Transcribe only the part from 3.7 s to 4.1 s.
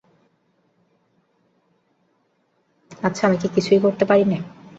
করতে